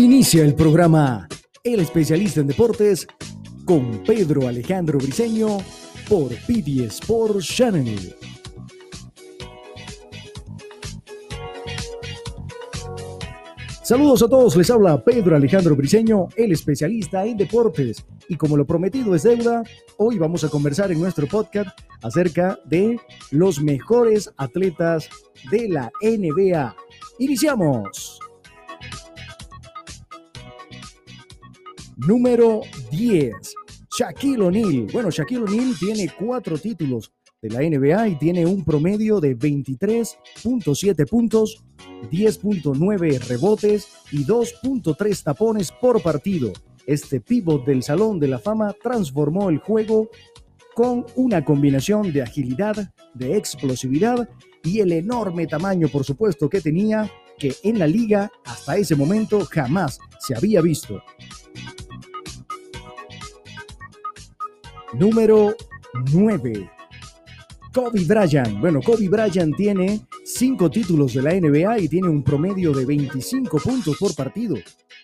Inicia 0.00 0.42
el 0.44 0.54
programa 0.54 1.28
El 1.62 1.80
especialista 1.80 2.40
en 2.40 2.46
deportes 2.46 3.06
con 3.66 4.02
Pedro 4.02 4.48
Alejandro 4.48 4.96
Briseño 4.96 5.58
por 6.08 6.28
PD 6.46 6.86
Sports 6.86 7.46
Channel. 7.46 8.16
Saludos 13.82 14.22
a 14.22 14.28
todos, 14.28 14.56
les 14.56 14.70
habla 14.70 15.04
Pedro 15.04 15.36
Alejandro 15.36 15.76
Briseño, 15.76 16.28
el 16.34 16.52
especialista 16.52 17.26
en 17.26 17.36
deportes. 17.36 18.02
Y 18.26 18.36
como 18.36 18.56
lo 18.56 18.66
prometido 18.66 19.14
es 19.14 19.24
deuda, 19.24 19.62
hoy 19.98 20.16
vamos 20.16 20.44
a 20.44 20.48
conversar 20.48 20.90
en 20.90 20.98
nuestro 20.98 21.26
podcast 21.26 21.78
acerca 22.00 22.58
de 22.64 22.98
los 23.32 23.60
mejores 23.60 24.32
atletas 24.38 25.10
de 25.50 25.68
la 25.68 25.92
NBA. 26.00 26.74
Iniciamos. 27.18 28.18
Número 32.06 32.62
10, 32.90 33.32
Shaquille 33.98 34.40
O'Neal. 34.42 34.86
Bueno, 34.92 35.10
Shaquille 35.10 35.42
O'Neal 35.42 35.74
tiene 35.78 36.10
cuatro 36.18 36.56
títulos 36.56 37.12
de 37.42 37.50
la 37.50 37.60
NBA 37.60 38.08
y 38.08 38.18
tiene 38.18 38.46
un 38.46 38.64
promedio 38.64 39.20
de 39.20 39.36
23.7 39.36 41.08
puntos, 41.08 41.62
10.9 42.10 43.20
rebotes 43.26 43.88
y 44.12 44.24
2.3 44.24 45.22
tapones 45.22 45.72
por 45.72 46.02
partido. 46.02 46.52
Este 46.86 47.20
pivot 47.20 47.66
del 47.66 47.82
Salón 47.82 48.18
de 48.18 48.28
la 48.28 48.38
Fama 48.38 48.74
transformó 48.82 49.50
el 49.50 49.58
juego 49.58 50.08
con 50.74 51.04
una 51.16 51.44
combinación 51.44 52.12
de 52.12 52.22
agilidad, 52.22 52.92
de 53.12 53.36
explosividad 53.36 54.28
y 54.62 54.80
el 54.80 54.92
enorme 54.92 55.46
tamaño, 55.46 55.88
por 55.88 56.04
supuesto, 56.04 56.48
que 56.48 56.62
tenía, 56.62 57.10
que 57.38 57.54
en 57.62 57.78
la 57.78 57.86
liga 57.86 58.30
hasta 58.44 58.76
ese 58.76 58.96
momento 58.96 59.44
jamás 59.44 59.98
se 60.18 60.34
había 60.34 60.60
visto. 60.62 61.02
Número 64.94 65.54
9. 66.12 66.70
Kobe 67.72 68.04
Bryant. 68.04 68.58
Bueno, 68.60 68.80
Kobe 68.82 69.08
Bryant 69.08 69.56
tiene 69.56 70.00
cinco 70.24 70.68
títulos 70.70 71.14
de 71.14 71.22
la 71.22 71.34
NBA 71.34 71.78
y 71.78 71.88
tiene 71.88 72.08
un 72.08 72.24
promedio 72.24 72.72
de 72.72 72.84
25 72.84 73.58
puntos 73.58 73.96
por 73.98 74.14
partido. 74.16 74.56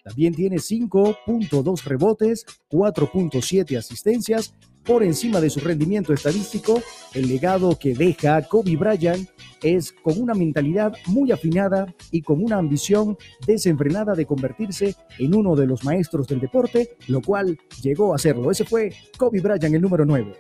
También 0.03 0.35
tiene 0.35 0.57
5.2 0.57 1.83
rebotes, 1.85 2.45
4.7 2.71 3.79
asistencias. 3.79 4.55
Por 4.87 5.03
encima 5.03 5.41
de 5.41 5.51
su 5.51 5.59
rendimiento 5.59 6.13
estadístico, 6.13 6.81
el 7.13 7.27
legado 7.27 7.77
que 7.77 7.93
deja 7.93 8.41
Kobe 8.43 8.77
Bryant 8.77 9.29
es 9.61 9.93
con 9.93 10.21
una 10.21 10.33
mentalidad 10.33 10.95
muy 11.07 11.33
afinada 11.33 11.93
y 12.13 12.23
con 12.23 12.43
una 12.43 12.59
ambición 12.59 13.19
desenfrenada 13.45 14.15
de 14.15 14.27
convertirse 14.27 14.95
en 15.19 15.35
uno 15.35 15.57
de 15.57 15.67
los 15.67 15.83
maestros 15.83 16.29
del 16.29 16.39
deporte, 16.39 16.97
lo 17.09 17.21
cual 17.21 17.59
llegó 17.83 18.15
a 18.15 18.19
serlo. 18.19 18.53
Ese 18.53 18.65
fue 18.65 18.93
Kobe 19.19 19.41
Bryant, 19.41 19.75
el 19.75 19.83
número 19.83 20.05
9. 20.05 20.33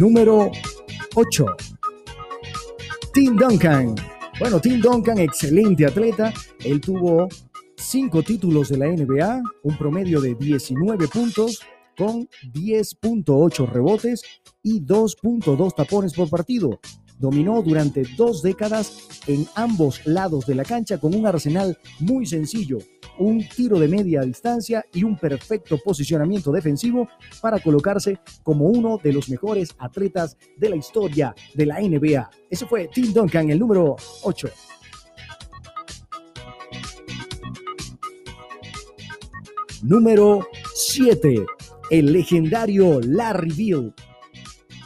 Número 0.00 0.50
8. 1.14 1.46
Tim 3.14 3.36
Duncan. 3.36 3.94
Bueno, 4.40 4.58
Tim 4.58 4.80
Duncan, 4.80 5.18
excelente 5.18 5.86
atleta. 5.86 6.32
Él 6.64 6.80
tuvo 6.80 7.28
cinco 7.92 8.22
títulos 8.22 8.70
de 8.70 8.78
la 8.78 8.86
NBA, 8.86 9.42
un 9.64 9.76
promedio 9.76 10.22
de 10.22 10.34
19 10.34 11.08
puntos, 11.08 11.60
con 11.94 12.26
10.8 12.54 13.68
rebotes 13.70 14.22
y 14.62 14.80
2.2 14.80 15.74
tapones 15.74 16.14
por 16.14 16.30
partido. 16.30 16.80
Dominó 17.18 17.60
durante 17.60 18.04
dos 18.16 18.40
décadas 18.40 19.10
en 19.26 19.46
ambos 19.56 20.06
lados 20.06 20.46
de 20.46 20.54
la 20.54 20.64
cancha 20.64 20.96
con 20.96 21.14
un 21.14 21.26
arsenal 21.26 21.78
muy 22.00 22.24
sencillo, 22.24 22.78
un 23.18 23.46
tiro 23.46 23.78
de 23.78 23.88
media 23.88 24.22
distancia 24.22 24.82
y 24.94 25.04
un 25.04 25.18
perfecto 25.18 25.76
posicionamiento 25.84 26.50
defensivo 26.50 27.08
para 27.42 27.60
colocarse 27.60 28.20
como 28.42 28.68
uno 28.68 28.98
de 29.04 29.12
los 29.12 29.28
mejores 29.28 29.68
atletas 29.78 30.38
de 30.56 30.70
la 30.70 30.76
historia 30.76 31.34
de 31.52 31.66
la 31.66 31.78
NBA. 31.78 32.30
Ese 32.48 32.64
fue 32.64 32.88
Tim 32.88 33.12
Duncan, 33.12 33.50
el 33.50 33.58
número 33.58 33.96
8. 34.22 34.48
Número 39.82 40.46
7 40.74 41.44
el 41.92 42.10
legendario 42.10 43.00
Larry 43.02 43.52
Bill. 43.52 43.92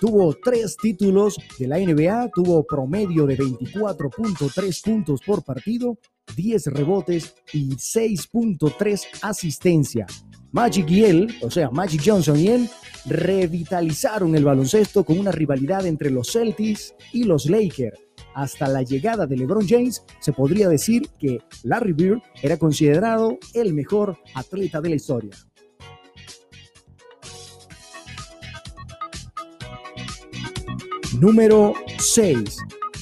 Tuvo 0.01 0.35
tres 0.35 0.77
títulos 0.77 1.39
de 1.57 1.69
la 1.69 1.79
NBA, 1.79 2.31
tuvo 2.35 2.67
promedio 2.67 3.27
de 3.27 3.39
24.3 3.39 4.83
puntos 4.83 5.21
por 5.25 5.45
partido, 5.45 5.99
10 6.35 6.67
rebotes 6.67 7.37
y 7.53 7.71
6.3 7.77 9.07
asistencia. 9.23 10.07
Magic 10.51 10.91
y 10.91 11.05
él, 11.05 11.35
o 11.43 11.51
sea, 11.51 11.71
Magic 11.71 12.03
Johnson 12.05 12.41
y 12.41 12.49
él, 12.49 12.69
revitalizaron 13.05 14.35
el 14.35 14.45
baloncesto 14.45 15.05
con 15.05 15.21
una 15.21 15.31
rivalidad 15.31 15.87
entre 15.87 16.11
los 16.11 16.33
Celtics 16.33 16.93
y 17.13 17.23
los 17.23 17.47
Lakers. 17.47 18.06
Hasta 18.37 18.69
la 18.69 18.83
llegada 18.83 19.27
de 19.27 19.35
LeBron 19.35 19.67
James, 19.67 20.05
se 20.21 20.31
podría 20.31 20.69
decir 20.69 21.09
que 21.19 21.41
Larry 21.63 21.95
Bird 21.95 22.21
era 22.43 22.59
considerado 22.59 23.39
el 23.55 23.73
mejor 23.73 24.19
atleta 24.35 24.83
de 24.83 24.91
la 24.91 24.95
historia. 24.95 25.31
Número 31.19 31.73
6. 31.99 32.59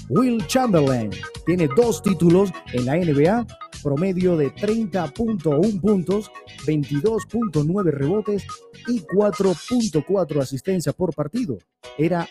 Will 0.09 0.47
Chamberlain 0.47 1.11
tiene 1.45 1.69
dos 1.75 2.01
títulos 2.01 2.51
en 2.73 2.87
la 2.87 2.97
NBA, 2.97 3.45
promedio 3.83 4.37
de 4.37 4.55
30.1 4.55 5.81
puntos, 5.81 6.31
22.9 6.65 7.91
rebotes 7.91 8.47
y 8.87 9.01
4.4 9.01 10.41
asistencias 10.41 10.95
por 10.95 11.13
partido. 11.13 11.59
Era 11.99 12.29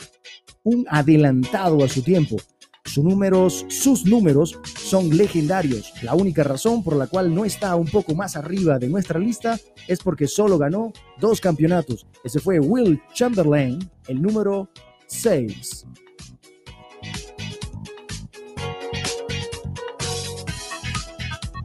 un 0.64 0.86
adelantado 0.90 1.84
a 1.84 1.90
su 1.90 2.02
tiempo. 2.02 2.38
Sus 2.86 3.04
números, 3.04 3.66
sus 3.70 4.06
números 4.06 4.60
son 4.78 5.10
legendarios. 5.16 5.94
La 6.04 6.16
única 6.16 6.44
razón 6.44 6.84
por 6.84 6.96
la 6.96 7.08
cual 7.08 7.34
no 7.34 7.46
está 7.46 7.76
un 7.76 7.88
poco 7.88 8.14
más 8.14 8.36
arriba 8.36 8.78
de 8.78 8.90
nuestra 8.90 9.20
lista 9.20 9.58
es 9.88 10.00
porque 10.00 10.28
solo 10.28 10.58
ganó 10.58 10.92
dos 11.20 11.40
campeonatos. 11.40 12.06
Ese 12.24 12.40
fue 12.40 12.60
Will 12.60 13.02
Chamberlain, 13.14 13.80
el 14.08 14.22
número 14.22 14.70
6. 15.08 15.86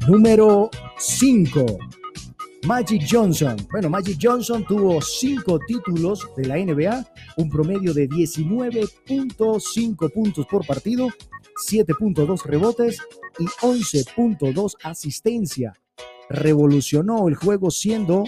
Número 0.07 0.71
5. 0.99 1.79
Magic 2.65 3.03
Johnson. 3.11 3.57
Bueno, 3.71 3.91
Magic 3.91 4.19
Johnson 4.23 4.65
tuvo 4.67 5.01
5 5.03 5.61
títulos 5.67 6.27
de 6.37 6.47
la 6.47 6.57
NBA, 6.57 7.07
un 7.39 7.49
promedio 7.49 7.95
de 7.95 8.07
19.5 8.09 10.13
puntos 10.13 10.47
por 10.47 10.67
partido, 10.67 11.09
7.2 11.69 12.45
rebotes 12.45 12.99
y 13.39 13.45
11.2 13.45 14.75
asistencia. 14.83 15.73
Revolucionó 16.29 17.29
el 17.29 17.37
juego 17.37 17.71
siendo 17.71 18.25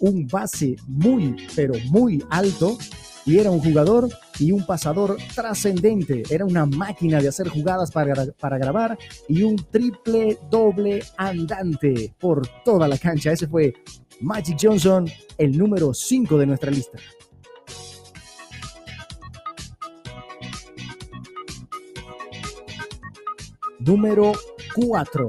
un 0.00 0.26
base 0.26 0.76
muy, 0.86 1.34
pero 1.56 1.72
muy 1.90 2.22
alto 2.30 2.76
y 3.24 3.38
era 3.38 3.50
un 3.50 3.60
jugador 3.60 4.10
y 4.38 4.52
un 4.52 4.66
pasador 4.66 5.16
trascendente. 5.34 6.22
Era 6.30 6.44
una 6.44 6.66
máquina 6.66 7.18
de 7.20 7.28
hacer 7.28 7.48
jugadas 7.48 7.90
para, 7.90 8.26
para 8.38 8.58
grabar 8.58 8.98
y 9.26 9.42
un 9.42 9.56
triple 9.56 10.38
doble 10.50 11.02
andante 11.16 12.14
por 12.20 12.46
toda 12.62 12.86
la 12.86 12.98
cancha. 12.98 13.32
Ese 13.32 13.48
fue 13.48 13.72
Magic 14.20 14.58
Johnson, 14.60 15.08
el 15.38 15.56
número 15.56 15.94
5 15.94 16.36
de 16.36 16.46
nuestra 16.46 16.70
lista. 16.70 16.98
Número 23.80 24.32
4. 24.74 25.26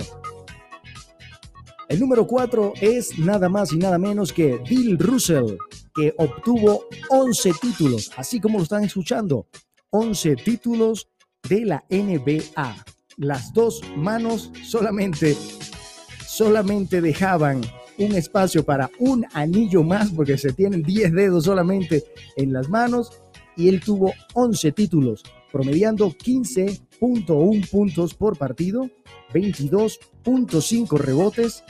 El 1.88 2.00
número 2.02 2.28
4 2.28 2.74
es 2.82 3.18
nada 3.18 3.48
más 3.48 3.72
y 3.72 3.78
nada 3.78 3.98
menos 3.98 4.34
que 4.34 4.60
Bill 4.70 4.98
Russell, 5.00 5.56
que 5.96 6.14
obtuvo 6.18 6.84
11 7.10 7.52
títulos, 7.62 8.12
así 8.18 8.42
como 8.42 8.58
lo 8.58 8.64
están 8.64 8.84
escuchando, 8.84 9.48
11 9.92 10.36
títulos 10.36 11.10
de 11.48 11.66
la 11.66 11.86
NBA. 11.90 12.76
Las 13.18 13.54
dos 13.54 13.82
manos 13.96 14.52
solamente, 14.66 15.38
solamente 16.28 17.00
dejaban 17.00 17.62
un 17.98 18.16
espacio 18.16 18.66
para 18.66 18.90
un 19.00 19.26
anillo 19.34 19.84
más, 19.84 20.12
porque 20.12 20.38
se 20.38 20.52
tienen 20.52 20.84
10 20.84 21.14
dedos 21.14 21.46
solamente 21.46 22.04
en 22.36 22.52
las 22.52 22.68
manos, 22.68 23.12
y 23.56 23.70
él 23.70 23.80
tuvo 23.80 24.14
11 24.34 24.74
títulos, 24.74 25.24
promediando 25.52 26.14
15.1 27.02 27.70
puntos 27.70 28.14
por 28.14 28.38
partido, 28.38 28.90
22.5 29.34 30.98
rebotes 30.98 31.64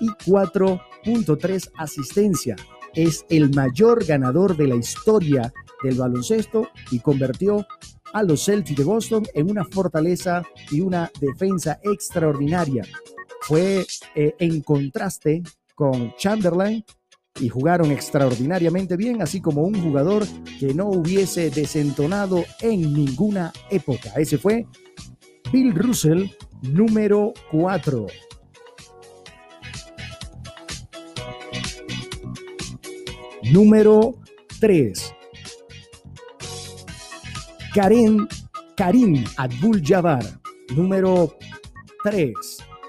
y 0.00 0.08
4.3 0.08 1.70
asistencia 1.76 2.56
es 2.94 3.24
el 3.30 3.50
mayor 3.54 4.04
ganador 4.04 4.56
de 4.56 4.68
la 4.68 4.76
historia 4.76 5.52
del 5.82 5.96
baloncesto 5.96 6.68
y 6.90 7.00
convirtió 7.00 7.66
a 8.12 8.22
los 8.22 8.44
Celtics 8.44 8.78
de 8.78 8.84
Boston 8.84 9.24
en 9.34 9.50
una 9.50 9.64
fortaleza 9.64 10.42
y 10.70 10.80
una 10.80 11.10
defensa 11.20 11.80
extraordinaria. 11.82 12.84
Fue 13.40 13.86
eh, 14.14 14.34
en 14.38 14.60
contraste 14.60 15.42
con 15.74 16.14
Chamberlain 16.16 16.84
y 17.40 17.48
jugaron 17.48 17.90
extraordinariamente 17.90 18.96
bien, 18.96 19.22
así 19.22 19.40
como 19.40 19.62
un 19.62 19.80
jugador 19.80 20.24
que 20.60 20.74
no 20.74 20.86
hubiese 20.86 21.50
desentonado 21.50 22.44
en 22.60 22.92
ninguna 22.92 23.52
época. 23.70 24.12
Ese 24.16 24.38
fue 24.38 24.66
Bill 25.52 25.74
Russell, 25.74 26.26
número 26.62 27.32
4. 27.50 28.06
Número 33.50 34.14
3. 34.60 35.14
Karen, 37.74 38.28
Karim 38.76 39.24
Abdul-Jabbar, 39.36 40.24
número 40.76 41.36
3. 42.04 42.32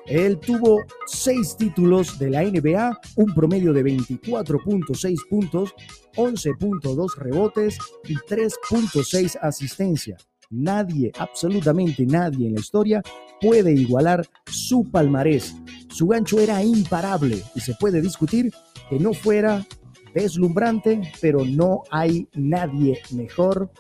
Él 0.05 0.39
tuvo 0.39 0.81
seis 1.05 1.55
títulos 1.57 2.19
de 2.19 2.29
la 2.29 2.44
NBA, 2.44 3.00
un 3.15 3.33
promedio 3.33 3.71
de 3.71 3.83
24.6 3.83 5.17
puntos, 5.29 5.73
11.2 6.15 7.15
rebotes 7.17 7.77
y 8.05 8.15
3.6 8.15 9.38
asistencia. 9.41 10.17
Nadie, 10.50 11.11
absolutamente 11.17 12.05
nadie 12.05 12.47
en 12.47 12.55
la 12.55 12.59
historia 12.59 13.01
puede 13.41 13.73
igualar 13.73 14.27
su 14.45 14.83
palmarés. 14.91 15.55
Su 15.89 16.07
gancho 16.07 16.39
era 16.39 16.63
imparable 16.63 17.41
y 17.56 17.59
se 17.61 17.73
puede 17.75 18.01
discutir 18.01 18.51
que 18.89 18.99
no 18.99 19.13
fuera 19.13 19.65
deslumbrante, 20.13 21.01
pero 21.21 21.44
no 21.45 21.83
hay 21.89 22.27
nadie 22.33 22.99
mejor 23.11 23.71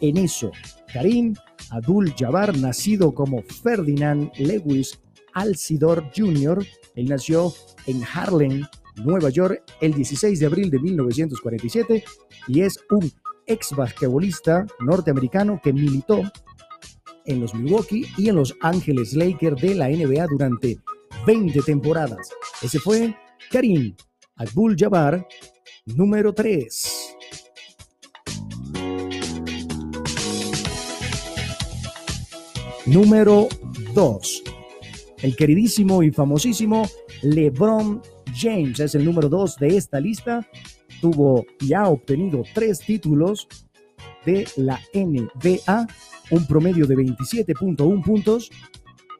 en 0.00 0.18
eso. 0.18 0.52
Karim 0.92 1.34
Abdul 1.70 2.14
Jabbar, 2.16 2.56
nacido 2.58 3.14
como 3.14 3.42
Ferdinand 3.42 4.30
Lewis 4.36 5.00
Alcidor 5.34 6.10
Jr., 6.14 6.64
él 6.94 7.08
nació 7.08 7.52
en 7.86 8.02
Harlem, 8.04 8.64
Nueva 8.96 9.30
York, 9.30 9.62
el 9.80 9.94
16 9.94 10.38
de 10.38 10.46
abril 10.46 10.70
de 10.70 10.78
1947 10.78 12.04
y 12.48 12.60
es 12.60 12.78
un 12.90 13.10
ex 13.46 13.74
basquetbolista 13.74 14.66
norteamericano 14.80 15.60
que 15.62 15.72
militó 15.72 16.22
en 17.24 17.40
los 17.40 17.54
Milwaukee 17.54 18.06
y 18.16 18.28
en 18.28 18.36
los 18.36 18.54
Ángeles 18.60 19.14
Lakers 19.14 19.60
de 19.60 19.74
la 19.74 19.88
NBA 19.88 20.26
durante 20.26 20.78
20 21.26 21.62
temporadas. 21.62 22.30
Ese 22.60 22.78
fue 22.78 23.14
Karim 23.50 23.94
Abdul-Jabbar, 24.36 25.26
número 25.86 26.32
3. 26.34 27.16
Número 32.86 33.48
2. 33.94 34.42
El 35.22 35.36
queridísimo 35.36 36.02
y 36.02 36.10
famosísimo 36.10 36.88
LeBron 37.22 38.02
James 38.34 38.80
es 38.80 38.96
el 38.96 39.04
número 39.04 39.28
2 39.28 39.56
de 39.56 39.76
esta 39.76 40.00
lista. 40.00 40.48
Tuvo 41.00 41.46
y 41.60 41.74
ha 41.74 41.86
obtenido 41.88 42.42
tres 42.54 42.80
títulos 42.80 43.46
de 44.26 44.48
la 44.56 44.80
NBA, 44.92 45.86
un 46.30 46.46
promedio 46.46 46.86
de 46.86 46.96
27.1 46.96 48.04
puntos, 48.04 48.50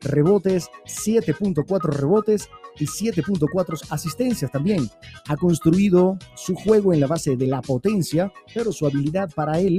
rebotes, 0.00 0.69
7.4 0.87 1.81
rebotes 1.81 2.48
y 2.81 2.87
7.4 2.87 3.87
asistencias 3.90 4.50
también. 4.50 4.88
Ha 5.28 5.37
construido 5.37 6.19
su 6.34 6.56
juego 6.56 6.93
en 6.93 7.00
la 7.00 7.06
base 7.06 7.37
de 7.37 7.46
la 7.46 7.62
potencia, 7.62 8.32
pero 8.52 8.72
su 8.72 8.87
habilidad 8.87 9.31
para 9.34 9.60
él 9.60 9.78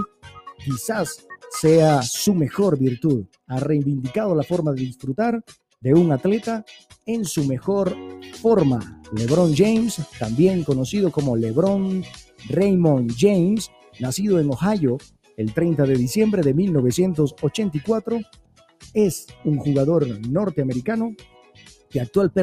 quizás 0.63 1.25
sea 1.51 2.01
su 2.01 2.33
mejor 2.33 2.79
virtud. 2.79 3.25
Ha 3.47 3.59
reivindicado 3.59 4.35
la 4.35 4.43
forma 4.43 4.71
de 4.71 4.81
disfrutar 4.81 5.43
de 5.83 5.93
un 5.93 6.11
atleta 6.11 6.65
en 7.05 7.25
su 7.25 7.45
mejor 7.45 7.95
forma. 8.41 9.01
LeBron 9.11 9.53
James, 9.55 10.01
también 10.17 10.63
conocido 10.63 11.11
como 11.11 11.35
LeBron 11.35 12.03
Raymond 12.49 13.13
James, 13.17 13.69
nacido 13.99 14.39
en 14.39 14.49
Ohio 14.49 14.97
el 15.37 15.53
30 15.53 15.83
de 15.83 15.95
diciembre 15.95 16.41
de 16.41 16.53
1984, 16.53 18.19
es 18.93 19.27
un 19.45 19.57
jugador 19.57 20.07
norteamericano 20.29 21.15
que 21.93 22.01
actual 22.01 22.33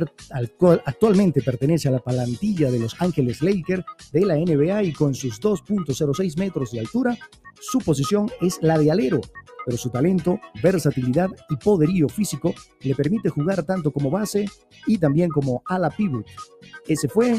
actualmente 0.85 1.43
pertenece 1.43 1.89
a 1.89 1.91
la 1.91 1.99
plantilla 1.99 2.71
de 2.71 2.79
Los 2.79 2.95
Ángeles 3.01 3.43
Lakers 3.43 3.85
de 4.13 4.25
la 4.25 4.37
NBA 4.37 4.85
y 4.85 4.93
con 4.93 5.13
sus 5.13 5.41
2.06 5.41 6.39
metros 6.39 6.71
de 6.71 6.79
altura, 6.79 7.19
su 7.61 7.81
posición 7.81 8.31
es 8.41 8.59
la 8.63 8.79
de 8.79 8.93
alero, 8.93 9.21
pero 9.67 9.77
su 9.77 9.91
talento, 9.91 10.39
versatilidad 10.63 11.31
y 11.49 11.57
poderío 11.57 12.09
físico 12.09 12.55
le 12.83 12.95
permite 12.95 13.29
jugar 13.29 13.65
tanto 13.65 13.91
como 13.91 14.09
base 14.09 14.49
y 14.87 14.99
también 14.99 15.31
como 15.31 15.65
ala 15.67 15.91
pivot. 15.91 16.27
Ese 16.87 17.09
fue 17.09 17.37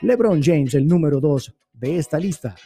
LeBron 0.00 0.42
James, 0.42 0.74
el 0.74 0.88
número 0.88 1.20
2 1.20 1.54
de 1.74 1.98
esta 1.98 2.18
lista. 2.18 2.56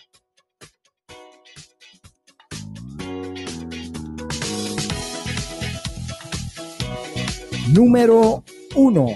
Número 7.75 8.43
1, 8.77 9.07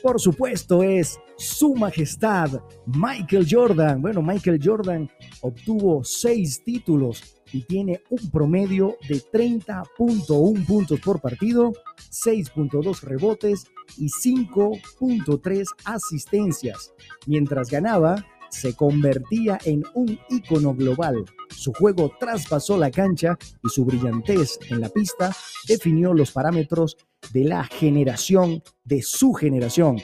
por 0.00 0.20
supuesto, 0.20 0.82
es 0.84 1.18
Su 1.36 1.74
Majestad 1.74 2.60
Michael 2.86 3.46
Jordan. 3.50 4.00
Bueno, 4.00 4.22
Michael 4.22 4.60
Jordan 4.62 5.10
obtuvo 5.40 6.04
seis 6.04 6.62
títulos 6.62 7.42
y 7.52 7.62
tiene 7.62 8.00
un 8.10 8.30
promedio 8.30 8.96
de 9.08 9.16
30.1 9.16 10.66
puntos 10.66 11.00
por 11.00 11.20
partido, 11.20 11.72
6.2 12.10 13.00
rebotes 13.00 13.66
y 13.96 14.06
5.3 14.06 15.66
asistencias. 15.84 16.92
Mientras 17.26 17.70
ganaba, 17.70 18.24
se 18.50 18.74
convertía 18.74 19.58
en 19.64 19.84
un 19.94 20.18
ícono 20.30 20.74
global. 20.74 21.24
Su 21.50 21.72
juego 21.72 22.12
traspasó 22.18 22.76
la 22.76 22.90
cancha 22.90 23.38
y 23.64 23.68
su 23.68 23.84
brillantez 23.84 24.58
en 24.70 24.80
la 24.80 24.88
pista 24.88 25.34
definió 25.66 26.14
los 26.14 26.32
parámetros 26.32 26.96
de 27.32 27.44
la 27.44 27.64
generación 27.64 28.62
de 28.84 29.02
su 29.02 29.32
generación. 29.32 29.98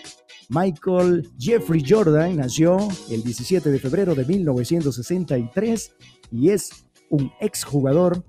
Michael 0.48 1.30
Jeffrey 1.38 1.82
Jordan 1.86 2.36
nació 2.36 2.76
el 3.10 3.22
17 3.22 3.70
de 3.70 3.78
febrero 3.78 4.14
de 4.14 4.24
1963 4.24 5.92
y 6.30 6.50
es 6.50 6.86
un 7.10 7.32
exjugador 7.40 8.24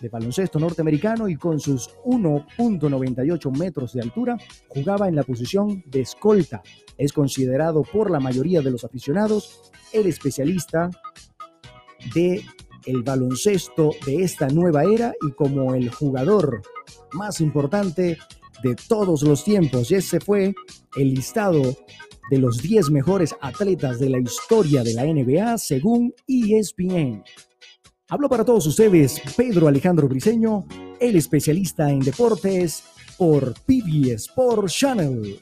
de 0.00 0.08
baloncesto 0.08 0.58
norteamericano 0.58 1.28
y 1.28 1.36
con 1.36 1.58
sus 1.58 1.90
1.98 2.04 3.56
metros 3.56 3.92
de 3.94 4.02
altura 4.02 4.36
jugaba 4.68 5.08
en 5.08 5.16
la 5.16 5.22
posición 5.22 5.82
de 5.86 6.00
escolta. 6.00 6.62
Es 6.98 7.12
considerado 7.12 7.82
por 7.82 8.10
la 8.10 8.20
mayoría 8.20 8.60
de 8.60 8.70
los 8.70 8.84
aficionados 8.84 9.72
el 9.92 10.06
especialista 10.06 10.90
de 12.14 12.44
el 12.84 13.02
baloncesto 13.02 13.90
de 14.04 14.22
esta 14.22 14.48
nueva 14.48 14.84
era 14.84 15.12
y 15.26 15.32
como 15.32 15.74
el 15.74 15.90
jugador 15.90 16.62
más 17.12 17.40
importante 17.40 18.16
de 18.62 18.76
todos 18.88 19.22
los 19.22 19.44
tiempos. 19.44 19.90
Y 19.90 19.96
ese 19.96 20.20
fue 20.20 20.54
el 20.96 21.14
listado 21.14 21.62
de 22.30 22.38
los 22.38 22.58
10 22.62 22.90
mejores 22.90 23.34
atletas 23.40 23.98
de 23.98 24.10
la 24.10 24.18
historia 24.18 24.82
de 24.82 24.94
la 24.94 25.04
NBA 25.04 25.58
según 25.58 26.14
ESPN. 26.26 27.24
Hablo 28.08 28.28
para 28.28 28.44
todos 28.44 28.64
ustedes 28.68 29.20
Pedro 29.36 29.66
Alejandro 29.66 30.06
Briseño, 30.06 30.64
el 31.00 31.16
especialista 31.16 31.90
en 31.90 31.98
deportes 31.98 32.84
por 33.18 33.54
PBS 33.66 34.28
Sport 34.28 34.68
Channel. 34.68 35.40